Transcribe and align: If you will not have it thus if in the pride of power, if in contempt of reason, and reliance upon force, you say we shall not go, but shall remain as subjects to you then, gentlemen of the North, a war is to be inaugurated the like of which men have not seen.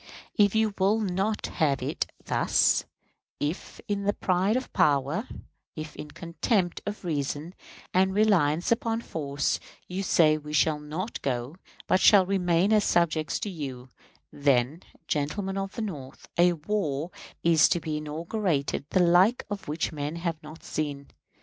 If 0.35 0.55
you 0.55 0.73
will 0.79 0.99
not 0.99 1.45
have 1.45 1.83
it 1.83 2.07
thus 2.25 2.85
if 3.39 3.79
in 3.87 4.01
the 4.05 4.13
pride 4.13 4.57
of 4.57 4.73
power, 4.73 5.27
if 5.75 5.95
in 5.95 6.09
contempt 6.09 6.81
of 6.87 7.05
reason, 7.05 7.53
and 7.93 8.11
reliance 8.11 8.71
upon 8.71 9.01
force, 9.01 9.59
you 9.87 10.01
say 10.01 10.39
we 10.39 10.53
shall 10.53 10.79
not 10.79 11.21
go, 11.21 11.57
but 11.85 11.99
shall 12.01 12.25
remain 12.25 12.73
as 12.73 12.83
subjects 12.83 13.37
to 13.41 13.49
you 13.51 13.89
then, 14.33 14.81
gentlemen 15.07 15.55
of 15.59 15.73
the 15.75 15.83
North, 15.83 16.27
a 16.35 16.53
war 16.53 17.11
is 17.43 17.69
to 17.69 17.79
be 17.79 17.97
inaugurated 17.97 18.85
the 18.89 19.01
like 19.01 19.45
of 19.51 19.67
which 19.67 19.91
men 19.91 20.15
have 20.15 20.41
not 20.41 20.63
seen. 20.63 21.11